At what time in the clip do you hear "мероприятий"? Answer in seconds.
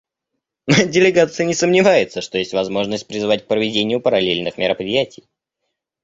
4.57-5.27